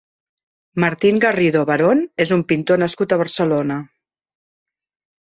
Martín 0.83 1.15
Garrido 1.25 1.61
Barón 1.71 2.03
és 2.27 2.33
un 2.39 2.43
pintor 2.55 2.83
nascut 2.87 3.15
a 3.19 3.23
Barcelona. 3.25 3.81